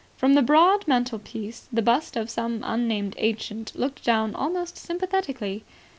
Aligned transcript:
From 0.17 0.33
the 0.33 0.41
broad 0.41 0.87
mantel 0.87 1.19
piece 1.19 1.67
the 1.71 1.83
bust 1.83 2.15
of 2.17 2.27
some 2.27 2.61
unnamed 2.63 3.13
ancient 3.19 3.73
looked 3.75 4.03
down 4.03 4.33
almost 4.33 4.75
sympathetically. 4.75 5.63